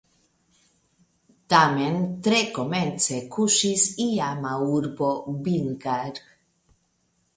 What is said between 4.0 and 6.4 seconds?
iama urbo Bhingar.